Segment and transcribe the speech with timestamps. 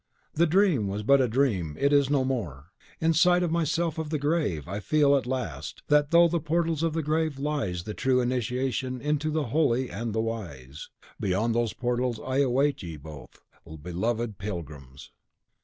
[0.33, 2.71] The dream was but a dream it is no more!
[2.99, 6.93] In sight myself of the grave, I feel, at last, that through the portals of
[6.93, 10.89] the grave lies the true initiation into the holy and the wise.
[11.19, 13.43] Beyond those portals I await ye both,
[13.83, 15.11] beloved pilgrims!"